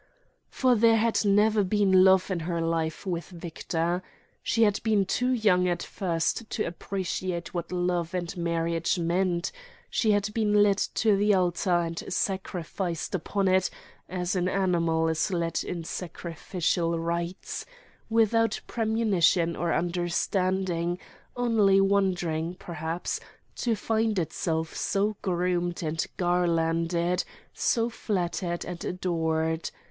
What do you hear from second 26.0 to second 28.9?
garlanded, so flattered and